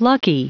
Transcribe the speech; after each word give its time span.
Lucky. 0.00 0.48